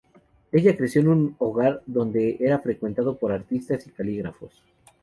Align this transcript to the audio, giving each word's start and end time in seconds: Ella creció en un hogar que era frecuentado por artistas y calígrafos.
Ella 0.51 0.75
creció 0.75 1.01
en 1.01 1.09
un 1.09 1.35
hogar 1.37 1.83
que 2.11 2.37
era 2.39 2.57
frecuentado 2.57 3.19
por 3.19 3.31
artistas 3.31 3.85
y 3.85 3.91
calígrafos. 3.91 4.63